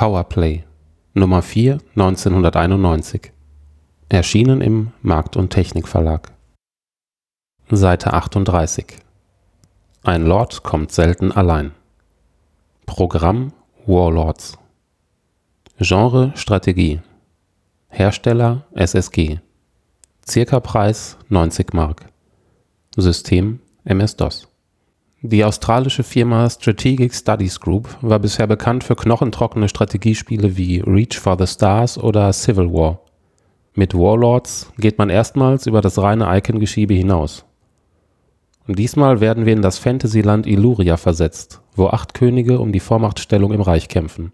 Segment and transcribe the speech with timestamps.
[0.00, 0.64] Powerplay
[1.12, 3.32] Nummer 4 1991
[4.08, 6.32] Erschienen im Markt und Technik Verlag
[7.70, 8.96] Seite 38
[10.02, 11.72] Ein Lord kommt selten allein.
[12.86, 13.52] Programm
[13.84, 14.56] Warlords.
[15.78, 17.02] Genre Strategie.
[17.88, 19.40] Hersteller SSG
[20.26, 22.06] Circa-Preis 90 Mark.
[22.96, 24.49] System MS-DOS
[25.22, 31.36] die australische Firma Strategic Studies Group war bisher bekannt für knochentrockene Strategiespiele wie Reach for
[31.38, 33.00] the Stars oder Civil War.
[33.74, 37.44] Mit Warlords geht man erstmals über das reine Icon-Geschiebe hinaus.
[38.66, 43.52] Und diesmal werden wir in das Fantasyland Illuria versetzt, wo acht Könige um die Vormachtstellung
[43.52, 44.32] im Reich kämpfen.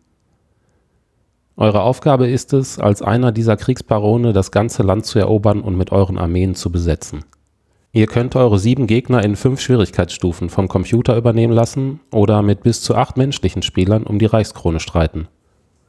[1.56, 5.90] Eure Aufgabe ist es, als einer dieser Kriegsbarone das ganze Land zu erobern und mit
[5.90, 7.24] euren Armeen zu besetzen
[7.96, 12.82] Ihr könnt eure sieben Gegner in fünf Schwierigkeitsstufen vom Computer übernehmen lassen oder mit bis
[12.82, 15.28] zu acht menschlichen Spielern um die Reichskrone streiten.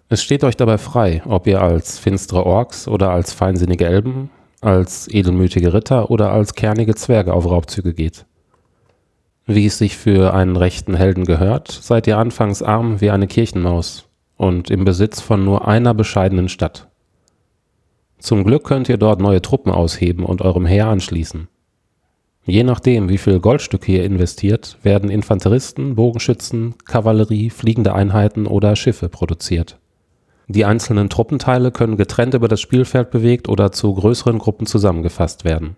[0.08, 4.30] Es steht euch dabei frei, ob ihr als finstere Orks oder als feinsinnige Elben,
[4.62, 8.26] als edelmütige Ritter oder als kernige Zwerge auf Raubzüge geht.
[9.46, 14.08] Wie es sich für einen rechten Helden gehört, seid ihr anfangs arm wie eine Kirchenmaus
[14.38, 16.88] und im Besitz von nur einer bescheidenen Stadt.
[18.18, 21.50] Zum Glück könnt ihr dort neue Truppen ausheben und eurem Heer anschließen.
[22.50, 29.10] Je nachdem, wie viel Goldstücke ihr investiert, werden Infanteristen, Bogenschützen, Kavallerie, fliegende Einheiten oder Schiffe
[29.10, 29.78] produziert.
[30.48, 35.76] Die einzelnen Truppenteile können getrennt über das Spielfeld bewegt oder zu größeren Gruppen zusammengefasst werden.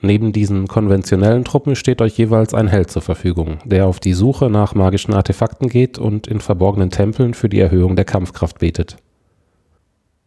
[0.00, 4.50] Neben diesen konventionellen Truppen steht euch jeweils ein Held zur Verfügung, der auf die Suche
[4.50, 8.96] nach magischen Artefakten geht und in verborgenen Tempeln für die Erhöhung der Kampfkraft betet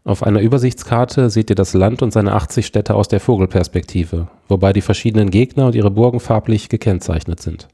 [0.06, 4.72] auf einer Übersichtskarte seht ihr das Land und seine 80 Städte aus der Vogelperspektive, wobei
[4.72, 7.68] die verschiedenen Gegner und ihre Burgen farblich gekennzeichnet sind.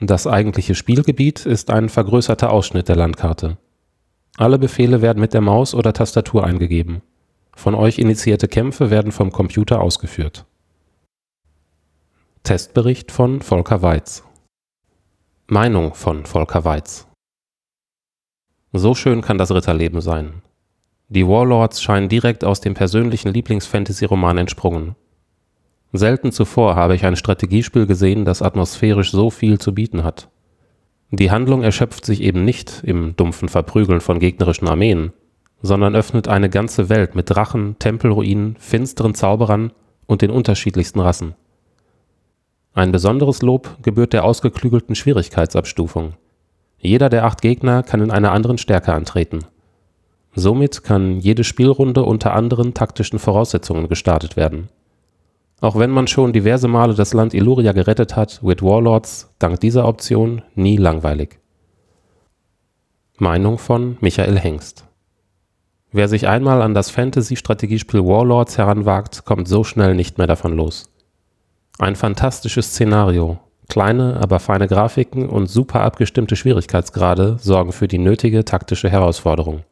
[0.00, 3.56] Das eigentliche Spielgebiet ist ein vergrößerter Ausschnitt der Landkarte.
[4.36, 7.00] Alle Befehle werden mit der Maus oder Tastatur eingegeben.
[7.56, 10.44] Von euch initiierte Kämpfe werden vom Computer ausgeführt.
[12.42, 14.24] Testbericht von Volker Weiz
[15.46, 17.06] Meinung von Volker Weiz
[18.72, 20.42] So schön kann das Ritterleben sein.
[21.12, 24.94] Die Warlords scheinen direkt aus dem persönlichen Lieblings-Fantasy-Roman entsprungen.
[25.92, 30.28] Selten zuvor habe ich ein Strategiespiel gesehen, das atmosphärisch so viel zu bieten hat.
[31.10, 35.12] Die Handlung erschöpft sich eben nicht im dumpfen Verprügeln von gegnerischen Armeen,
[35.60, 39.72] sondern öffnet eine ganze Welt mit Drachen, Tempelruinen, finsteren Zauberern
[40.06, 41.34] und den unterschiedlichsten Rassen.
[42.72, 46.12] Ein besonderes Lob gebührt der ausgeklügelten Schwierigkeitsabstufung.
[46.78, 49.40] Jeder der acht Gegner kann in einer anderen Stärke antreten
[50.34, 54.68] Somit kann jede Spielrunde unter anderen taktischen Voraussetzungen gestartet werden.
[55.60, 59.86] Auch wenn man schon diverse Male das Land Illuria gerettet hat, wird Warlords dank dieser
[59.86, 61.38] Option nie langweilig.
[63.18, 64.86] Meinung von Michael Hengst
[65.92, 70.88] Wer sich einmal an das Fantasy-Strategiespiel Warlords heranwagt, kommt so schnell nicht mehr davon los.
[71.78, 78.44] Ein fantastisches Szenario, kleine, aber feine Grafiken und super abgestimmte Schwierigkeitsgrade sorgen für die nötige
[78.44, 79.64] taktische Herausforderung.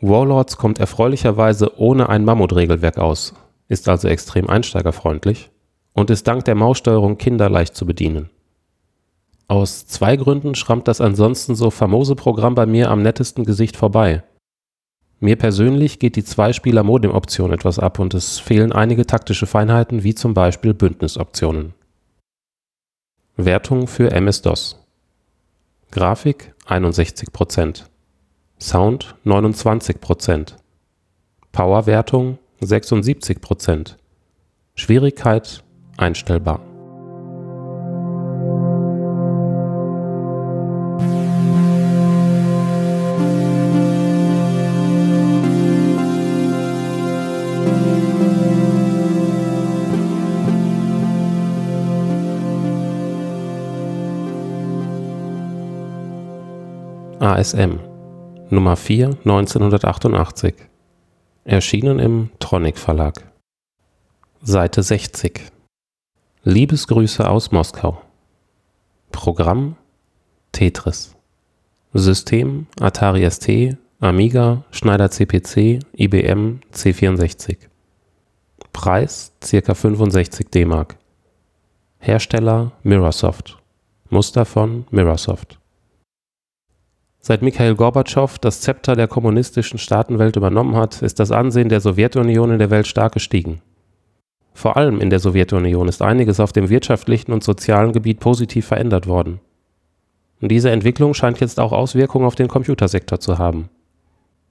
[0.00, 3.34] Warlords kommt erfreulicherweise ohne ein Mammutregelwerk aus,
[3.68, 5.50] ist also extrem einsteigerfreundlich
[5.92, 8.30] und ist dank der Maussteuerung kinderleicht zu bedienen.
[9.48, 14.22] Aus zwei Gründen schrammt das ansonsten so famose Programm bei mir am nettesten Gesicht vorbei.
[15.20, 20.32] Mir persönlich geht die Zwei-Spieler-Modem-Option etwas ab und es fehlen einige taktische Feinheiten wie zum
[20.32, 21.74] Beispiel Bündnisoptionen.
[23.36, 24.84] Wertung für MS-DOS
[25.90, 27.84] Grafik 61%
[28.60, 30.54] Sound 29%
[31.52, 33.94] Powerwertung 76%
[34.74, 35.62] Schwierigkeit
[35.96, 36.60] einstellbar.
[57.20, 57.87] ASM
[58.50, 60.54] Nummer 4 1988.
[61.44, 63.30] Erschienen im Tronic Verlag.
[64.40, 65.42] Seite 60.
[66.44, 68.00] Liebesgrüße aus Moskau.
[69.12, 69.76] Programm
[70.52, 71.14] Tetris.
[71.92, 77.56] System Atari ST, Amiga, Schneider CPC, IBM C64.
[78.72, 79.74] Preis ca.
[79.74, 80.86] 65 DM.
[81.98, 83.58] Hersteller Mirrorsoft.
[84.08, 85.58] Muster von Mirrorsoft.
[87.28, 92.52] Seit Mikhail Gorbatschow das Zepter der kommunistischen Staatenwelt übernommen hat, ist das Ansehen der Sowjetunion
[92.52, 93.60] in der Welt stark gestiegen.
[94.54, 99.06] Vor allem in der Sowjetunion ist einiges auf dem wirtschaftlichen und sozialen Gebiet positiv verändert
[99.06, 99.40] worden.
[100.40, 103.68] Diese Entwicklung scheint jetzt auch Auswirkungen auf den Computersektor zu haben.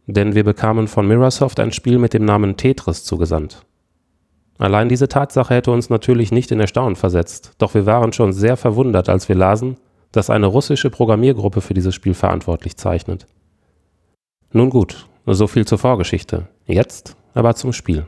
[0.05, 3.65] Denn wir bekamen von Mirrorsoft ein Spiel mit dem Namen Tetris zugesandt.
[4.59, 8.55] Allein diese Tatsache hätte uns natürlich nicht in Erstaunen versetzt, doch wir waren schon sehr
[8.55, 9.77] verwundert, als wir lasen,
[10.11, 13.27] dass eine russische Programmiergruppe für dieses Spiel verantwortlich zeichnet.
[14.51, 16.47] Nun gut, so viel zur Vorgeschichte.
[16.65, 18.07] Jetzt aber zum Spiel.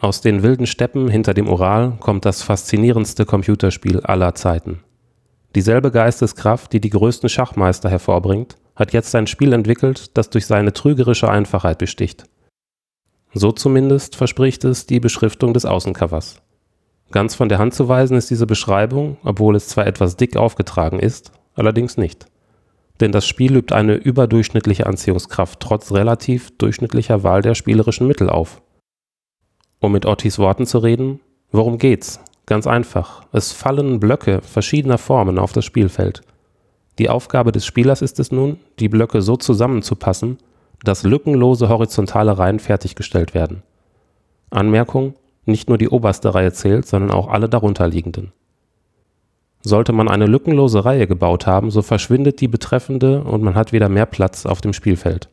[0.00, 4.80] Aus den wilden Steppen hinter dem Ural kommt das faszinierendste Computerspiel aller Zeiten.
[5.54, 10.72] Dieselbe Geisteskraft, die die größten Schachmeister hervorbringt, hat jetzt ein Spiel entwickelt, das durch seine
[10.72, 12.24] trügerische Einfachheit besticht.
[13.34, 16.42] So zumindest verspricht es die Beschriftung des Außencovers.
[17.10, 21.00] Ganz von der Hand zu weisen ist diese Beschreibung, obwohl es zwar etwas dick aufgetragen
[21.00, 22.26] ist, allerdings nicht.
[23.00, 28.60] Denn das Spiel übt eine überdurchschnittliche Anziehungskraft trotz relativ durchschnittlicher Wahl der spielerischen Mittel auf.
[29.80, 31.20] Um mit Ottis Worten zu reden,
[31.50, 32.20] worum geht's?
[32.46, 33.26] Ganz einfach.
[33.32, 36.22] Es fallen Blöcke verschiedener Formen auf das Spielfeld.
[36.98, 40.38] Die Aufgabe des Spielers ist es nun, die Blöcke so zusammenzupassen,
[40.82, 43.62] dass lückenlose horizontale Reihen fertiggestellt werden.
[44.50, 45.14] Anmerkung:
[45.48, 48.32] Nicht nur die oberste Reihe zählt, sondern auch alle darunterliegenden.
[49.62, 53.88] Sollte man eine lückenlose Reihe gebaut haben, so verschwindet die betreffende und man hat wieder
[53.88, 55.30] mehr Platz auf dem Spielfeld.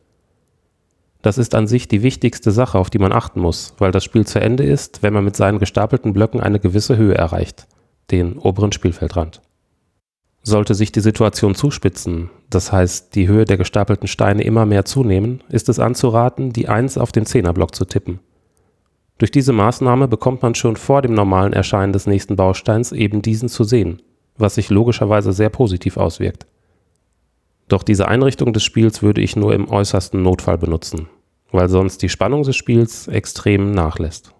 [1.20, 4.26] Das ist an sich die wichtigste Sache, auf die man achten muss, weil das Spiel
[4.26, 7.66] zu Ende ist, wenn man mit seinen gestapelten Blöcken eine gewisse Höhe erreicht,
[8.10, 9.42] den oberen Spielfeldrand.
[10.42, 15.42] Sollte sich die Situation zuspitzen, das heißt die Höhe der gestapelten Steine immer mehr zunehmen,
[15.50, 18.20] ist es anzuraten, die 1 auf den Zehnerblock zu tippen.
[19.18, 23.48] Durch diese Maßnahme bekommt man schon vor dem normalen Erscheinen des nächsten Bausteins eben diesen
[23.48, 24.02] zu sehen,
[24.36, 26.46] was sich logischerweise sehr positiv auswirkt.
[27.68, 31.08] Doch diese Einrichtung des Spiels würde ich nur im äußersten Notfall benutzen,
[31.50, 34.32] weil sonst die Spannung des Spiels extrem nachlässt.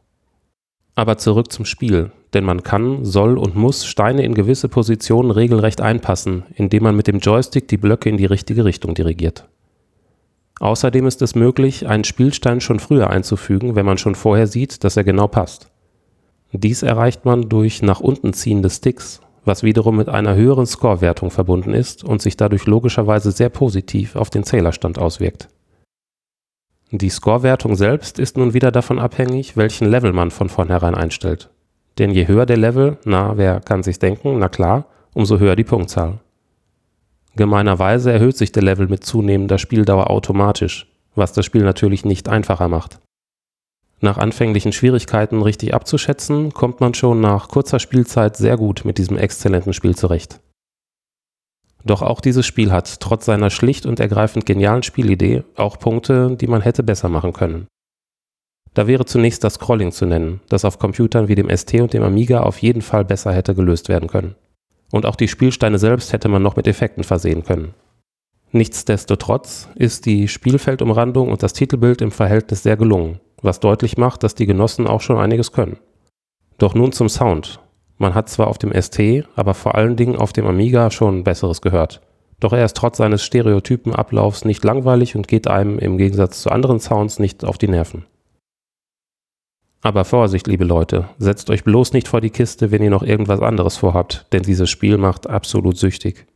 [0.95, 5.81] Aber zurück zum Spiel, denn man kann, soll und muss Steine in gewisse Positionen regelrecht
[5.81, 9.49] einpassen, indem man mit dem Joystick die Blöcke in die richtige Richtung dirigiert.
[10.59, 14.97] Außerdem ist es möglich, einen Spielstein schon früher einzufügen, wenn man schon vorher sieht, dass
[14.97, 15.71] er genau passt.
[16.53, 21.31] Dies erreicht man durch nach unten ziehen des Sticks, was wiederum mit einer höheren Score-Wertung
[21.31, 25.49] verbunden ist und sich dadurch logischerweise sehr positiv auf den Zählerstand auswirkt.
[26.91, 31.51] Die Score-Wertung selbst ist nun wieder davon abhängig, welchen Level man von vornherein einstellt.
[31.99, 35.65] Denn je höher der Level, na, wer kann sich denken, na klar, umso höher die
[35.65, 36.21] Punktzahl.
[37.37, 42.69] Gemeinerweise erhöht sich der Level mit zunehmender Spieldauer automatisch, was das Spiel natürlich nicht einfacher
[42.69, 42.99] macht.
[44.01, 49.17] Nach anfänglichen Schwierigkeiten richtig abzuschätzen, kommt man schon nach kurzer Spielzeit sehr gut mit diesem
[49.19, 50.41] exzellenten Spiel zurecht.
[51.85, 56.47] Doch auch dieses Spiel hat trotz seiner schlicht und ergreifend genialen Spielidee auch Punkte, die
[56.49, 57.67] man hätte besser machen können.
[58.75, 62.03] Da wäre zunächst das Scrolling zu nennen, das auf Computern wie dem ST und dem
[62.03, 64.35] Amiga auf jeden Fall besser hätte gelöst werden können.
[64.91, 67.75] Und auch die Spielsteine selbst hätte man noch mit Effekten versehen können.
[68.53, 74.35] Nichtsdestotrotz ist die Spielfeldumrandung und das Titelbild im Verhältnis sehr gelungen, was deutlich macht, dass
[74.35, 75.79] die Genossen auch schon einiges können.
[76.59, 77.61] Doch nun zum Sound.
[77.99, 78.99] Man hat zwar auf dem ST,
[79.35, 82.01] aber vor allen Dingen auf dem Amiga schon Besseres gehört.
[82.41, 86.51] Doch er ist trotz seines stereotypen Ablaufs nicht langweilig und geht einem im Gegensatz zu
[86.51, 88.05] anderen Sounds nicht auf die Nerven.
[89.87, 93.41] Aber Vorsicht, liebe Leute, setzt euch bloß nicht vor die Kiste, wenn ihr noch irgendwas
[93.41, 96.27] anderes vorhabt, denn dieses Spiel macht absolut süchtig.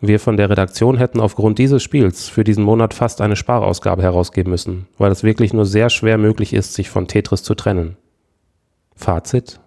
[0.00, 4.48] Wir von der Redaktion hätten aufgrund dieses Spiels für diesen Monat fast eine Sparausgabe herausgeben
[4.48, 7.98] müssen, weil es wirklich nur sehr schwer möglich ist, sich von Tetris zu trennen.
[8.96, 9.60] Fazit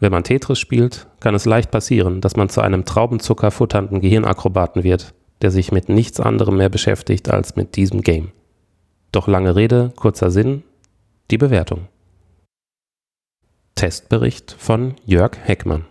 [0.00, 4.82] wenn man Tetris spielt, kann es leicht passieren, dass man zu einem Traubenzucker futternden Gehirnakrobaten
[4.82, 8.32] wird, der sich mit nichts anderem mehr beschäftigt als mit diesem Game.
[9.12, 10.64] Doch lange Rede, kurzer Sinn,
[11.30, 11.86] die Bewertung.
[13.80, 15.86] Testbericht von Jörg Heckmann.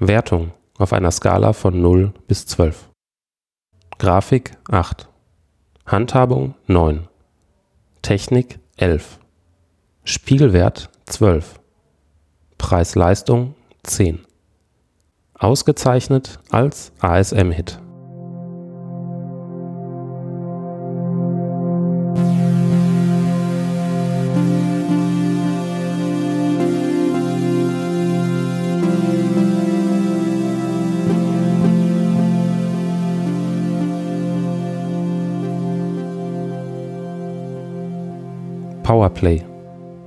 [0.00, 2.88] Wertung auf einer Skala von 0 bis 12.
[3.98, 5.08] Grafik 8.
[5.86, 7.06] Handhabung 9.
[8.02, 9.20] Technik 11.
[10.02, 11.60] Spielwert 12.
[12.58, 14.26] Preis-Leistung 10.
[15.34, 17.81] Ausgezeichnet als ASM-Hit.
[38.82, 39.44] Powerplay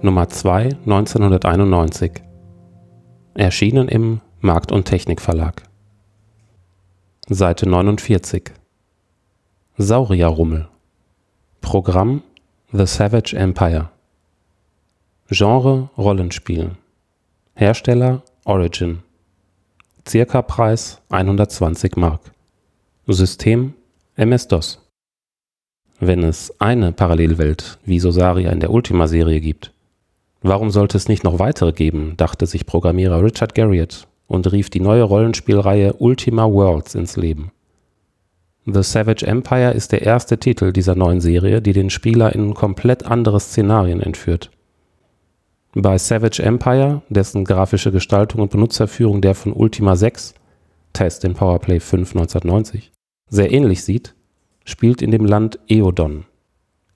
[0.02, 2.22] Nummer 2 1991
[3.34, 5.64] Erschienen im Markt und Technik Verlag.
[7.30, 8.52] Seite 49.
[9.78, 10.68] Saurierrummel.
[11.62, 12.22] Programm
[12.74, 13.90] The Savage Empire.
[15.30, 16.72] Genre Rollenspiel.
[17.54, 19.04] Hersteller Origin.
[20.06, 22.32] Circa-Preis 120 Mark.
[23.08, 23.74] System
[24.18, 24.85] MS-DOS.
[26.00, 29.72] Wenn es eine Parallelwelt wie Sosaria in der Ultima-Serie gibt,
[30.42, 34.82] warum sollte es nicht noch weitere geben, dachte sich Programmierer Richard Garriott und rief die
[34.82, 37.52] neue Rollenspielreihe Ultima Worlds ins Leben.
[38.66, 43.06] The Savage Empire ist der erste Titel dieser neuen Serie, die den Spieler in komplett
[43.06, 44.50] andere Szenarien entführt.
[45.76, 50.34] Bei Savage Empire, dessen grafische Gestaltung und Benutzerführung der von Ultima 6
[50.94, 52.92] (Test in Powerplay 5 1990)
[53.30, 54.16] sehr ähnlich sieht,
[54.66, 56.26] spielt in dem Land Eodon.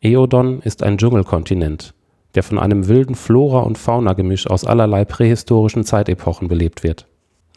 [0.01, 1.93] Eodon ist ein Dschungelkontinent,
[2.35, 7.07] der von einem wilden Flora und Faunagemisch aus allerlei prähistorischen Zeitepochen belebt wird.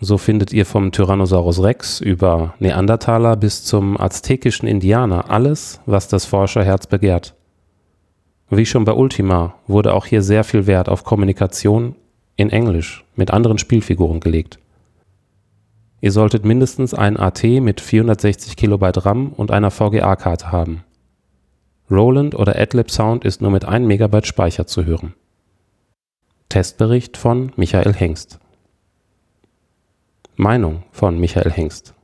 [0.00, 6.26] So findet ihr vom Tyrannosaurus Rex über Neandertaler bis zum aztekischen Indianer alles, was das
[6.26, 7.34] Forscherherz begehrt
[8.56, 11.94] wie schon bei Ultima wurde auch hier sehr viel Wert auf Kommunikation
[12.36, 14.58] in Englisch mit anderen Spielfiguren gelegt.
[16.02, 20.82] Ihr solltet mindestens ein AT mit 460 KB RAM und einer VGA-Karte haben.
[21.88, 25.14] Roland oder Adlib Sound ist nur mit 1 MB Speicher zu hören.
[26.48, 28.40] Testbericht von Michael Hengst
[30.34, 31.94] Meinung von Michael Hengst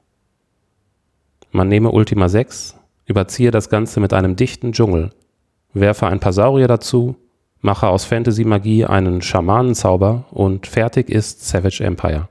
[1.51, 2.77] Man nehme Ultima 6,
[3.07, 5.11] überziehe das Ganze mit einem dichten Dschungel
[5.75, 7.17] werfe ein paar Saurier dazu,
[7.61, 12.29] mache aus Fantasy-Magie einen Schamanenzauber und fertig ist Savage Empire.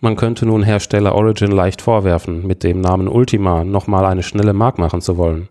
[0.00, 4.78] Man könnte nun Hersteller Origin leicht vorwerfen, mit dem Namen Ultima nochmal eine schnelle Mark
[4.78, 5.48] machen zu wollen.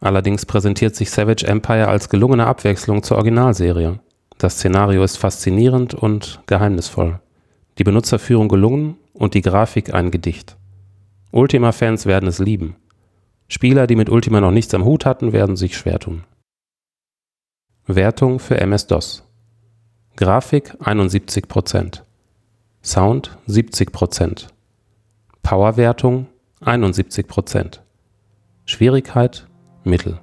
[0.00, 4.00] Allerdings präsentiert sich Savage Empire als gelungene Abwechslung zur Originalserie.
[4.38, 7.20] Das Szenario ist faszinierend und geheimnisvoll.
[7.78, 10.56] Die Benutzerführung gelungen und die Grafik ein Gedicht.
[11.32, 12.76] Ultima-Fans werden es lieben.
[13.48, 16.24] Spieler, die mit Ultima noch nichts am Hut hatten, werden sich schwer tun.
[17.86, 19.22] Wertung für MS-DOS.
[20.16, 22.05] Grafik 71%.
[22.86, 24.46] Sound 70%.
[25.42, 26.28] Powerwertung
[26.64, 27.80] 71%.
[28.64, 29.48] Schwierigkeit
[29.82, 30.20] Mittel.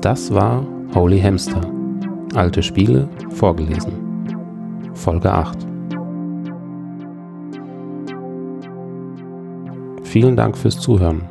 [0.00, 1.60] Das war Holy Hamster.
[2.34, 4.90] Alte Spiele vorgelesen.
[4.92, 5.75] Folge 8.
[10.06, 11.28] Vielen Dank fürs Zuhören.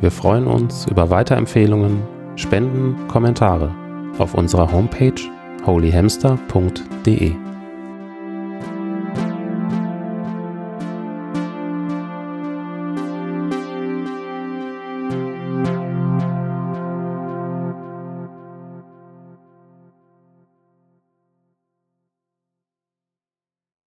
[0.00, 2.02] Wir freuen uns über Weiterempfehlungen,
[2.36, 3.74] Spenden, Kommentare
[4.18, 5.14] auf unserer Homepage
[5.64, 7.45] holyhamster.de.